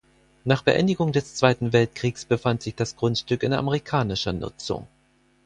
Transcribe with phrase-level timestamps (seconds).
[0.45, 4.87] Nach Beendigung des Zweiten Weltkriegs befand sich das Grundstück in amerikanischer Nutzung.